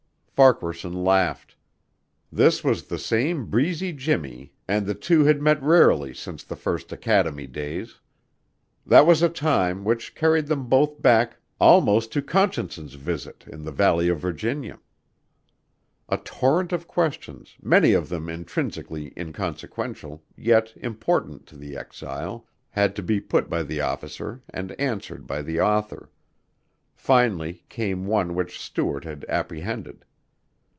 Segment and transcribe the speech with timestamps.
[0.33, 1.55] Farquaharson laughed.
[2.31, 6.91] This was the same breezy Jimmy and the two had met rarely since the first
[6.91, 7.99] academy days.
[8.83, 13.71] That was a time which carried them both back almost to Conscience's visit in the
[13.71, 14.79] Valley of Virginia.
[16.09, 22.95] A torrent of questions, many of them intrinsically inconsequential yet important to the exile, had
[22.95, 26.09] to be put by the officer and answered by the author.
[26.95, 30.03] Finally came one which Stuart had apprehended.